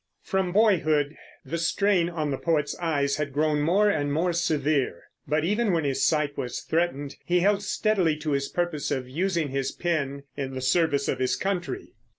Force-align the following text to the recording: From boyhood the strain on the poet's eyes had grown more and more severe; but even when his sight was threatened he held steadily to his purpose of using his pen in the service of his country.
From 0.23 0.51
boyhood 0.51 1.15
the 1.45 1.59
strain 1.59 2.09
on 2.09 2.31
the 2.31 2.37
poet's 2.39 2.75
eyes 2.79 3.17
had 3.17 3.31
grown 3.31 3.61
more 3.61 3.87
and 3.87 4.11
more 4.11 4.33
severe; 4.33 5.03
but 5.27 5.43
even 5.45 5.71
when 5.73 5.83
his 5.83 6.03
sight 6.03 6.35
was 6.35 6.61
threatened 6.61 7.17
he 7.23 7.41
held 7.41 7.61
steadily 7.61 8.17
to 8.17 8.31
his 8.31 8.49
purpose 8.49 8.89
of 8.89 9.07
using 9.07 9.49
his 9.49 9.71
pen 9.71 10.23
in 10.35 10.55
the 10.55 10.59
service 10.61 11.07
of 11.07 11.19
his 11.19 11.35
country. 11.35 11.93